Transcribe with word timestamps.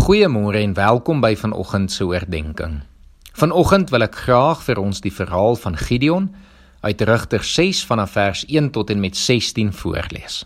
Goeiemôre 0.00 0.62
en 0.64 0.72
welkom 0.72 1.18
by 1.20 1.34
vanoggend 1.36 1.92
se 1.92 2.06
oordeenking. 2.08 2.78
Vanoggend 3.36 3.90
wil 3.92 4.06
ek 4.06 4.14
graag 4.24 4.62
vir 4.64 4.78
ons 4.80 5.02
die 5.04 5.12
verhaal 5.12 5.58
van 5.60 5.74
Gideon 5.76 6.30
uit 6.80 7.02
Rigters 7.04 7.50
6 7.52 7.82
vanaf 7.84 8.14
vers 8.16 8.46
1 8.48 8.70
tot 8.72 8.88
en 8.94 9.02
met 9.02 9.18
16 9.18 9.74
voorlees. 9.76 10.38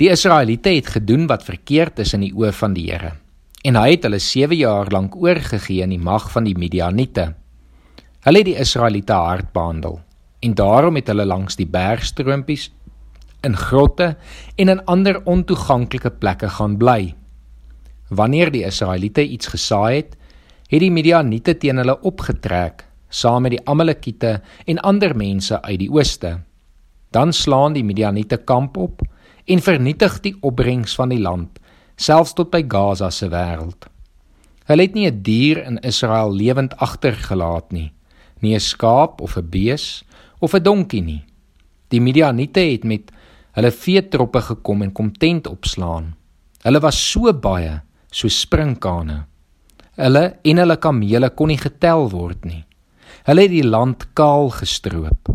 Die 0.00 0.08
Israeliete 0.08 0.72
het 0.78 0.88
gedoen 0.94 1.26
wat 1.28 1.44
verkeerd 1.44 2.00
is 2.06 2.14
in 2.16 2.24
die 2.24 2.32
oë 2.32 2.54
van 2.56 2.78
die 2.78 2.86
Here 2.88 3.12
en 3.68 3.76
hy 3.76 3.90
het 3.98 4.08
hulle 4.08 4.22
7 4.22 4.56
jaar 4.56 4.88
lank 4.96 5.18
oorgegee 5.20 5.84
in 5.84 5.92
die 5.92 6.00
mag 6.00 6.30
van 6.32 6.48
die 6.48 6.56
Midianiete. 6.56 7.34
Hulle 8.24 8.42
het 8.42 8.48
die 8.48 8.56
Israeliete 8.64 9.20
hard 9.20 9.52
behandel 9.52 10.00
en 10.40 10.56
daarom 10.56 10.96
het 10.96 11.12
hulle 11.12 11.28
langs 11.28 11.60
die 11.60 11.68
bergstroompies 11.68 12.70
in 13.44 13.60
grotte 13.60 14.14
en 14.56 14.72
in 14.72 14.84
ander 14.88 15.20
ontoeganklike 15.28 16.16
plekke 16.16 16.48
gaan 16.56 16.80
bly. 16.80 17.12
Wanneer 18.08 18.52
die 18.54 18.64
Israeliete 18.64 19.24
iets 19.26 19.46
gesaai 19.46 19.96
het, 19.96 20.16
het 20.70 20.80
die 20.80 20.90
Midianiete 20.90 21.56
teen 21.58 21.76
hulle 21.82 21.98
opgetrek 22.06 22.84
saam 23.08 23.42
met 23.46 23.54
die 23.54 23.62
Amalekiete 23.70 24.40
en 24.66 24.82
ander 24.82 25.14
mense 25.16 25.58
uit 25.62 25.78
die 25.78 25.90
ooste. 25.90 26.40
Dan 27.14 27.32
slaan 27.32 27.76
die 27.76 27.84
Midianiete 27.86 28.36
kamp 28.36 28.76
op 28.76 29.02
en 29.46 29.62
vernietig 29.62 30.20
die 30.20 30.34
opbrengs 30.42 30.94
van 30.98 31.14
die 31.14 31.20
land, 31.22 31.60
selfs 31.96 32.34
tot 32.34 32.50
by 32.50 32.64
Gaza 32.68 33.10
se 33.10 33.28
wêreld. 33.30 33.86
Hulle 34.66 34.82
het 34.82 34.94
nie 34.94 35.06
'n 35.06 35.22
dier 35.22 35.64
in 35.64 35.78
Israel 35.78 36.34
lewend 36.34 36.76
agtergelaat 36.76 37.72
nie, 37.72 37.92
nie 38.40 38.54
'n 38.54 38.60
skaap 38.60 39.20
of 39.20 39.36
'n 39.36 39.48
bees 39.50 40.04
of 40.40 40.54
'n 40.54 40.62
donkie 40.62 41.02
nie. 41.02 41.24
Die 41.88 42.00
Midianiete 42.00 42.60
het 42.60 42.84
met 42.84 43.12
hulle 43.52 43.70
veetroppe 43.70 44.40
gekom 44.40 44.82
en 44.82 44.92
kom 44.92 45.12
tent 45.12 45.46
opslaan. 45.46 46.14
Hulle 46.62 46.80
was 46.80 47.10
so 47.10 47.32
baie 47.32 47.82
so 48.10 48.28
sprinkane. 48.28 49.24
Hulle 49.96 50.24
en 50.44 50.58
hulle 50.60 50.76
kamele 50.76 51.30
kon 51.30 51.48
nie 51.48 51.60
getel 51.60 52.10
word 52.12 52.44
nie. 52.44 52.64
Hulle 53.26 53.46
het 53.46 53.54
die 53.54 53.64
land 53.66 54.08
kaal 54.14 54.50
gestroop. 54.54 55.32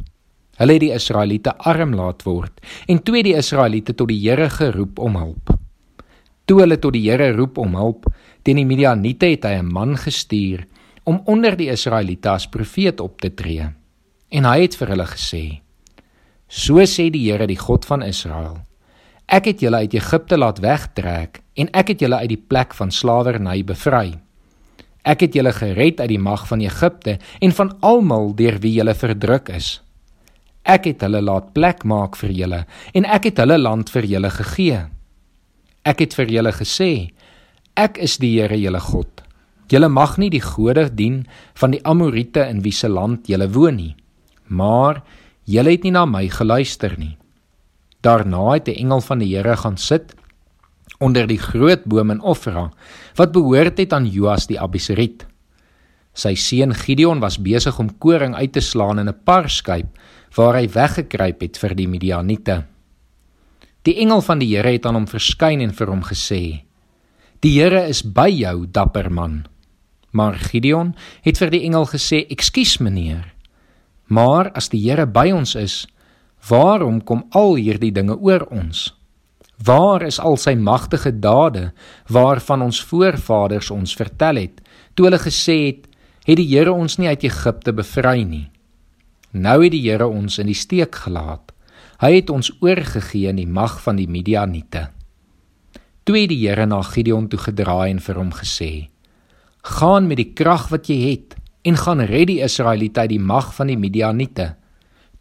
Hulle 0.61 0.77
het 0.77 0.83
die 0.83 0.94
Israeliete 0.94 1.55
arm 1.66 1.95
laat 1.97 2.22
word 2.27 2.61
en 2.88 3.02
toe 3.02 3.23
die 3.25 3.36
Israeliete 3.38 3.95
tot 3.97 4.11
die 4.11 4.19
Here 4.22 4.49
geroep 4.49 4.99
om 4.99 5.17
hulp. 5.17 5.55
Toe 6.45 6.61
hulle 6.61 6.77
tot 6.77 6.94
die 6.94 7.08
Here 7.08 7.31
roep 7.33 7.58
om 7.61 7.75
hulp, 7.80 8.05
teen 8.44 8.59
die 8.61 8.67
Midianiete 8.67 9.31
het 9.31 9.45
hy 9.45 9.58
'n 9.61 9.72
man 9.73 9.97
gestuur 9.97 10.66
om 11.03 11.22
onder 11.25 11.55
die 11.58 11.69
Israeliete 11.69 12.30
as 12.30 12.49
profeet 12.49 12.99
op 12.99 13.22
te 13.22 13.33
tree. 13.33 13.69
En 14.30 14.45
hy 14.45 14.61
het 14.61 14.75
vir 14.75 14.88
hulle 14.88 15.08
gesê: 15.08 15.61
So 16.47 16.75
sê 16.86 17.09
die 17.09 17.31
Here, 17.31 17.47
die 17.47 17.58
God 17.58 17.86
van 17.86 18.03
Israel: 18.03 18.61
Ek 19.27 19.45
het 19.45 19.61
julle 19.61 19.77
uit 19.77 19.94
Egipte 19.94 20.38
laat 20.38 20.59
wegtrek 20.59 21.41
en 21.55 21.69
ek 21.75 21.94
het 21.94 22.02
julle 22.02 22.19
uit 22.23 22.31
die 22.31 22.44
plek 22.47 22.73
van 22.77 22.91
slawerny 22.91 23.63
bevry. 23.63 24.19
Ek 25.03 25.25
het 25.25 25.35
julle 25.35 25.53
gered 25.55 25.99
uit 25.99 26.09
die 26.11 26.21
mag 26.21 26.45
van 26.47 26.61
Egipte 26.61 27.17
en 27.41 27.55
van 27.58 27.73
almal 27.81 28.35
deur 28.38 28.59
wie 28.61 28.73
julle 28.75 28.93
verdruk 28.95 29.49
is. 29.49 29.80
Ek 30.61 30.85
het 30.85 31.02
hulle 31.02 31.23
laat 31.25 31.53
plek 31.55 31.83
maak 31.83 32.16
vir 32.19 32.33
julle 32.38 32.61
en 32.93 33.05
ek 33.05 33.31
het 33.31 33.41
hulle 33.41 33.58
land 33.58 33.89
vir 33.89 34.05
julle 34.05 34.30
gegee. 34.30 34.83
Ek 35.81 36.03
het 36.05 36.13
vir 36.13 36.30
julle 36.30 36.53
gesê: 36.53 37.09
Ek 37.73 37.97
is 37.97 38.19
die 38.21 38.36
Here 38.38 38.58
julle 38.59 38.80
God. 38.80 39.23
Julle 39.71 39.89
mag 39.89 40.17
nie 40.19 40.30
die 40.30 40.43
gode 40.43 40.89
dien 40.93 41.23
van 41.58 41.71
die 41.71 41.81
Amorite 41.88 42.43
in 42.52 42.61
wie 42.61 42.75
se 42.75 42.89
land 42.91 43.30
julle 43.31 43.47
woon 43.49 43.80
nie. 43.80 43.95
Maar 44.47 45.02
julle 45.49 45.71
het 45.71 45.83
nie 45.88 45.95
na 45.95 46.05
my 46.05 46.27
geluister 46.30 46.93
nie. 46.99 47.17
Daarna 48.02 48.53
het 48.53 48.67
'n 48.67 48.77
engel 48.77 49.02
van 49.02 49.19
die 49.19 49.36
Here 49.36 49.58
gaan 49.58 49.77
sit 49.77 50.13
onder 51.02 51.27
die 51.27 51.39
groot 51.41 51.83
boom 51.89 52.13
in 52.13 52.21
Ofra 52.21 52.69
wat 53.17 53.33
behoort 53.35 53.80
het 53.81 53.94
aan 53.94 54.07
Joas 54.07 54.47
die 54.47 54.59
Abiseriet. 54.61 55.25
Sy 56.13 56.35
seun 56.35 56.75
Gideon 56.75 57.21
was 57.23 57.39
besig 57.41 57.77
om 57.80 57.91
koring 57.99 58.35
uit 58.35 58.53
te 58.53 58.61
slaan 58.61 58.99
in 58.99 59.09
'n 59.09 59.23
parskyp 59.25 59.88
waar 60.36 60.55
hy 60.55 60.67
weggekruip 60.67 61.42
het 61.42 61.58
vir 61.58 61.76
die 61.76 61.87
Midianiete. 61.87 62.64
Die 63.83 63.95
engel 63.95 64.21
van 64.21 64.39
die 64.39 64.55
Here 64.55 64.71
het 64.71 64.86
aan 64.86 64.95
hom 64.95 65.08
verskyn 65.08 65.61
en 65.61 65.73
vir 65.73 65.87
hom 65.87 66.03
gesê: 66.03 66.64
"Die 67.39 67.59
Here 67.59 67.87
is 67.87 68.02
by 68.02 68.30
jou, 68.30 68.67
dapper 68.71 69.11
man." 69.11 69.45
Maar 70.11 70.33
Gideon 70.33 70.95
het 71.21 71.37
vir 71.37 71.49
die 71.49 71.64
engel 71.64 71.86
gesê: 71.86 72.27
"Ekskuus, 72.30 72.77
meneer. 72.80 73.33
Maar 74.08 74.52
as 74.52 74.70
die 74.70 74.89
Here 74.89 75.05
by 75.05 75.31
ons 75.31 75.55
is, 75.55 75.87
Waarom 76.49 77.03
kom 77.05 77.27
al 77.37 77.55
hierdie 77.59 77.92
dinge 77.93 78.17
oor 78.17 78.47
ons? 78.49 78.89
Waar 79.64 80.02
is 80.02 80.20
al 80.20 80.38
sy 80.42 80.55
magtige 80.58 81.11
dade 81.20 81.72
waarvan 82.10 82.64
ons 82.66 82.82
voorvaders 82.89 83.70
ons 83.73 83.94
vertel 83.98 84.42
het 84.42 84.61
toe 84.95 85.08
hulle 85.08 85.22
gesê 85.22 85.58
het 85.67 85.88
het 86.26 86.38
die 86.38 86.48
Here 86.49 86.73
ons 86.73 86.98
nie 86.98 87.10
uit 87.10 87.26
Egipte 87.26 87.73
bevry 87.73 88.23
nie? 88.26 88.48
Nou 89.33 89.61
het 89.64 89.73
die 89.73 89.83
Here 89.86 90.08
ons 90.08 90.39
in 90.42 90.50
die 90.50 90.58
steek 90.58 90.95
gelaat. 91.05 91.54
Hy 92.02 92.11
het 92.17 92.33
ons 92.33 92.52
oorgegee 92.61 93.30
in 93.30 93.38
die 93.42 93.50
mag 93.50 93.77
van 93.83 93.98
die 94.02 94.10
Midianiete. 94.10 94.89
Toe 96.04 96.17
het 96.17 96.30
die 96.33 96.42
Here 96.42 96.66
na 96.66 96.82
Gideon 96.82 97.30
toe 97.30 97.39
gedraai 97.39 97.92
en 97.92 98.02
vir 98.02 98.17
hom 98.17 98.32
gesê: 98.33 98.89
"Gaan 99.61 100.08
met 100.08 100.17
die 100.17 100.33
krag 100.33 100.70
wat 100.70 100.89
jy 100.89 101.00
het 101.11 101.36
en 101.64 101.77
gaan 101.77 102.02
red 102.02 102.27
die 102.27 102.42
Israeliete 102.42 103.00
uit 103.00 103.10
die 103.10 103.20
mag 103.20 103.54
van 103.54 103.67
die 103.67 103.77
Midianiete." 103.77 104.55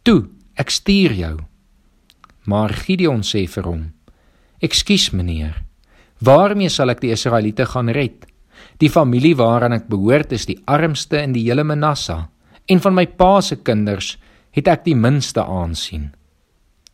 Toe 0.03 0.29
Ek 0.61 0.69
stuur 0.69 1.13
jou. 1.15 1.35
Maar 2.45 2.73
Gideon 2.83 3.23
sê 3.23 3.45
vir 3.49 3.65
hom: 3.65 3.81
"Ekskuus 4.61 5.09
meneer, 5.11 5.63
waarmee 6.21 6.69
sal 6.69 6.89
ek 6.89 7.01
die 7.01 7.11
Israeliete 7.11 7.65
gaan 7.65 7.89
red? 7.89 8.25
Die 8.77 8.89
familie 8.89 9.35
waaraan 9.35 9.73
ek 9.73 9.87
behoort 9.89 10.31
is 10.31 10.45
die 10.45 10.59
armste 10.65 11.17
in 11.21 11.33
die 11.33 11.43
hele 11.47 11.63
Manasse 11.63 12.27
en 12.69 12.79
van 12.79 12.93
my 12.93 13.05
pa 13.05 13.41
se 13.41 13.55
kinders 13.55 14.17
het 14.51 14.67
ek 14.67 14.85
die 14.85 14.95
minste 14.95 15.43
aansien." 15.43 16.11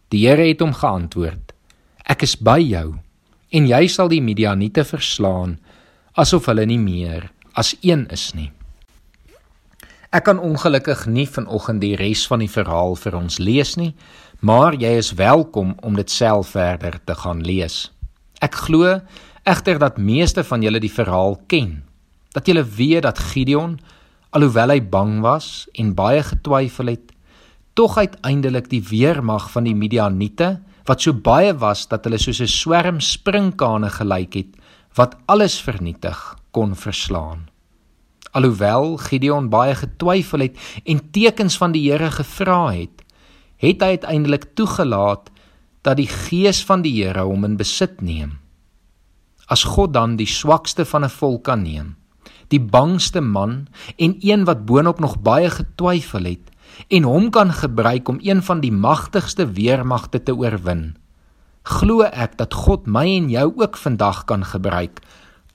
Die 0.09 0.23
Here 0.27 0.47
het 0.47 0.61
hom 0.63 0.73
geantwoord: 0.73 1.51
"Ek 2.07 2.23
is 2.23 2.35
by 2.35 2.59
jou 2.59 2.95
en 3.51 3.67
jy 3.67 3.87
sal 3.87 4.07
die 4.07 4.21
Midianiete 4.21 4.83
verslaan 4.83 5.59
asof 6.15 6.45
hulle 6.45 6.65
nie 6.65 6.79
meer 6.79 7.31
as 7.53 7.75
een 7.81 8.07
is 8.11 8.33
nie." 8.33 8.51
Ek 10.11 10.23
kan 10.23 10.39
ongelukkig 10.39 11.05
nie 11.11 11.27
vanoggend 11.27 11.81
die 11.81 11.95
res 11.99 12.23
van 12.31 12.39
die 12.39 12.51
verhaal 12.51 12.95
vir 12.95 13.15
ons 13.19 13.41
lees 13.43 13.75
nie, 13.75 13.91
maar 14.39 14.75
jy 14.77 14.97
is 14.99 15.13
welkom 15.17 15.73
om 15.81 15.95
dit 15.97 16.11
self 16.11 16.53
verder 16.53 16.99
te 17.03 17.15
gaan 17.15 17.41
lees. 17.41 17.87
Ek 18.41 18.53
glo 18.67 18.99
egter 19.47 19.79
dat 19.81 19.97
meeste 19.97 20.43
van 20.43 20.61
julle 20.61 20.79
die 20.83 20.93
verhaal 20.93 21.39
ken. 21.49 21.81
Dat 22.35 22.45
julle 22.45 22.63
weet 22.63 23.07
dat 23.07 23.19
Gideon, 23.31 23.79
alhoewel 24.29 24.75
hy 24.75 24.81
bang 24.83 25.19
was 25.25 25.65
en 25.73 25.95
baie 25.97 26.21
getwyfel 26.23 26.93
het, 26.93 27.13
tog 27.73 27.97
uiteindelik 27.97 28.69
die 28.69 28.83
weermag 28.83 29.49
van 29.53 29.65
die 29.65 29.75
Midianiete, 29.77 30.57
wat 30.87 31.01
so 31.01 31.13
baie 31.13 31.53
was 31.57 31.87
dat 31.89 32.05
hulle 32.05 32.19
soos 32.19 32.41
'n 32.41 32.47
swerm 32.47 32.99
sprinkane 32.99 33.89
gelyk 33.89 34.33
het, 34.33 34.51
wat 34.95 35.17
alles 35.25 35.61
vernietig, 35.61 36.17
kon 36.51 36.75
verslaan. 36.75 37.49
Alhoewel 38.31 38.97
Gideon 38.97 39.49
baie 39.49 39.75
getwyfel 39.75 40.39
het 40.39 40.57
en 40.85 41.11
tekens 41.11 41.57
van 41.57 41.71
die 41.71 41.91
Here 41.91 42.11
gevra 42.11 42.71
het, 42.71 43.03
het 43.57 43.81
hy 43.81 43.97
uiteindelik 43.97 44.53
toegelaat 44.55 45.31
dat 45.81 45.97
die 45.97 46.09
gees 46.09 46.63
van 46.65 46.83
die 46.85 46.93
Here 46.99 47.23
hom 47.25 47.45
in 47.47 47.57
besit 47.57 48.01
neem. 48.01 48.37
As 49.47 49.63
God 49.63 49.93
dan 49.95 50.17
die 50.19 50.27
swakste 50.27 50.85
van 50.85 51.05
'n 51.05 51.09
volk 51.09 51.43
kan 51.43 51.63
neem, 51.63 51.95
die 52.47 52.59
bangste 52.59 53.21
man 53.21 53.67
en 53.97 54.15
een 54.19 54.45
wat 54.45 54.65
boonop 54.65 54.99
nog 54.99 55.19
baie 55.19 55.49
getwyfel 55.49 56.23
het 56.23 56.51
en 56.87 57.03
hom 57.03 57.29
kan 57.29 57.53
gebruik 57.53 58.07
om 58.09 58.19
een 58.21 58.43
van 58.43 58.59
die 58.59 58.71
magtigste 58.71 59.51
weermagte 59.51 60.23
te 60.23 60.35
oorwin, 60.35 60.97
glo 61.63 62.01
ek 62.01 62.37
dat 62.37 62.53
God 62.53 62.87
my 62.87 63.05
en 63.17 63.29
jou 63.29 63.53
ook 63.55 63.77
vandag 63.77 64.25
kan 64.25 64.43
gebruik 64.45 65.01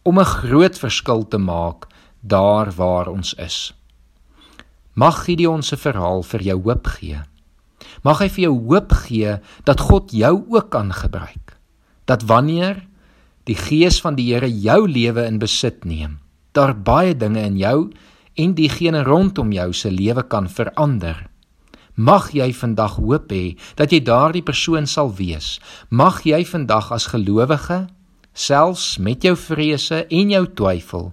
om 0.03 0.19
'n 0.19 0.25
groot 0.25 0.79
verskil 0.79 1.29
te 1.29 1.39
maak 1.39 1.87
daar 2.21 2.71
waar 2.71 3.09
ons 3.09 3.35
is. 3.35 3.75
Mag 4.95 5.25
Gideon 5.25 5.63
se 5.63 5.77
verhaal 5.77 6.23
vir 6.23 6.43
jou 6.43 6.63
hoop 6.63 6.87
gee. 6.87 7.21
Mag 8.03 8.23
hy 8.23 8.29
vir 8.33 8.45
jou 8.47 8.55
hoop 8.69 8.93
gee 9.05 9.37
dat 9.69 9.81
God 9.89 10.13
jou 10.13 10.35
ook 10.49 10.71
kan 10.71 10.93
gebruik. 10.93 11.57
Dat 12.05 12.27
wanneer 12.27 12.83
die 13.49 13.59
gees 13.59 14.01
van 14.01 14.15
die 14.19 14.31
Here 14.33 14.49
jou 14.49 14.87
lewe 14.89 15.27
in 15.27 15.39
besit 15.39 15.85
neem, 15.85 16.19
daar 16.53 16.75
baie 16.75 17.17
dinge 17.17 17.43
in 17.43 17.57
jou 17.59 17.91
en 18.39 18.55
diegene 18.55 19.03
rondom 19.05 19.53
jou 19.53 19.73
se 19.73 19.91
lewe 19.91 20.23
kan 20.23 20.49
verander. 20.49 21.29
Mag 21.95 22.31
jy 22.33 22.53
vandag 22.57 22.97
hoop 22.97 23.33
hê 23.33 23.59
dat 23.77 23.93
jy 23.93 24.01
daardie 24.01 24.43
persoon 24.43 24.87
sal 24.87 25.13
wees. 25.13 25.59
Mag 25.91 26.23
jy 26.25 26.41
vandag 26.49 26.93
as 26.93 27.11
gelowige 27.13 27.87
selfs 28.33 28.97
met 28.99 29.25
jou 29.25 29.35
vrese 29.37 30.07
en 30.09 30.31
jou 30.33 30.47
twyfel 30.57 31.11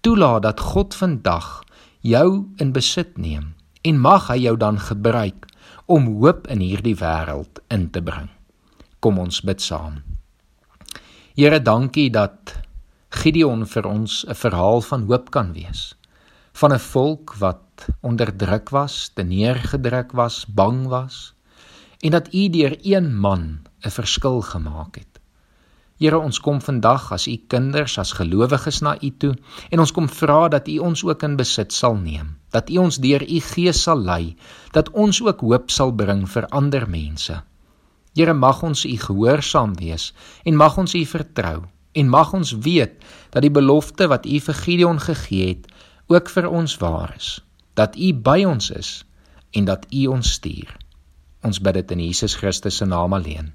toelaat 0.00 0.42
dat 0.46 0.60
God 0.60 0.94
vandag 0.94 1.64
jou 2.00 2.46
in 2.62 2.72
besit 2.72 3.18
neem 3.18 3.52
en 3.82 3.98
mag 4.00 4.28
hy 4.30 4.38
jou 4.46 4.54
dan 4.56 4.78
gebruik 4.78 5.48
om 5.86 6.06
hoop 6.20 6.46
in 6.50 6.60
hierdie 6.60 6.96
wêreld 6.98 7.60
in 7.70 7.90
te 7.90 8.02
bring. 8.02 8.28
Kom 9.00 9.18
ons 9.22 9.40
bid 9.46 9.62
saam. 9.62 10.02
Here, 11.36 11.60
dankie 11.62 12.08
dat 12.10 12.56
Gideon 13.10 13.66
vir 13.66 13.86
ons 13.86 14.24
'n 14.26 14.34
verhaal 14.34 14.80
van 14.80 15.06
hoop 15.06 15.30
kan 15.30 15.52
wees. 15.52 15.94
Van 16.52 16.72
'n 16.72 16.78
volk 16.78 17.34
wat 17.38 17.88
onderdruk 18.00 18.70
was, 18.70 19.10
teneergedruk 19.14 20.12
was, 20.12 20.44
bang 20.46 20.86
was 20.88 21.36
en 22.00 22.10
dat 22.10 22.34
U 22.34 22.48
deur 22.48 22.76
een 22.82 23.16
man 23.16 23.62
'n 23.80 23.90
verskil 23.90 24.40
gemaak 24.40 24.94
het. 24.94 25.20
Here, 25.96 26.18
ons 26.20 26.38
kom 26.44 26.58
vandag 26.60 27.06
as 27.16 27.24
U 27.30 27.34
kinders, 27.48 27.94
as 27.98 28.12
gelowiges 28.18 28.82
na 28.84 28.96
U 29.00 29.10
toe 29.16 29.32
en 29.72 29.80
ons 29.80 29.92
kom 29.96 30.08
vra 30.12 30.48
dat 30.52 30.68
U 30.68 30.78
ons 30.90 31.04
ook 31.08 31.24
in 31.24 31.38
besit 31.40 31.72
sal 31.72 31.96
neem, 31.96 32.34
dat 32.52 32.68
U 32.68 32.82
ons 32.84 32.98
deur 33.00 33.24
U 33.24 33.40
Gees 33.40 33.80
sal 33.86 34.04
lei, 34.04 34.36
dat 34.76 34.92
ons 34.92 35.22
ook 35.24 35.40
hoop 35.40 35.72
sal 35.72 35.94
bring 35.96 36.26
vir 36.28 36.48
ander 36.52 36.84
mense. 36.84 37.38
Here 38.16 38.36
mag 38.36 38.60
ons 38.64 38.84
U 38.84 38.92
gehoorsaam 39.06 39.72
wees 39.80 40.12
en 40.44 40.60
mag 40.60 40.76
ons 40.76 40.92
U 40.92 41.04
vertrou 41.08 41.64
en 41.96 42.12
mag 42.12 42.32
ons 42.36 42.52
weet 42.68 43.00
dat 43.32 43.42
die 43.44 43.52
belofte 43.52 44.08
wat 44.12 44.28
U 44.28 44.40
vir 44.48 44.62
Gideon 44.62 45.00
gegee 45.00 45.48
het 45.54 45.68
ook 46.12 46.28
vir 46.28 46.52
ons 46.52 46.76
waar 46.84 47.16
is 47.16 47.38
dat 47.76 47.96
U 47.96 48.12
by 48.12 48.42
ons 48.48 48.70
is 48.72 48.90
en 49.52 49.64
dat 49.68 49.84
U 49.92 50.06
ons 50.12 50.32
stuur. 50.38 50.76
Ons 51.44 51.60
bid 51.60 51.76
dit 51.76 51.92
in 51.96 52.04
Jesus 52.08 52.36
Christus 52.40 52.80
se 52.80 52.88
naam 52.88 53.16
alleen. 53.16 53.52